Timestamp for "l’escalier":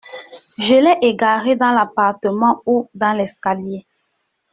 3.15-3.85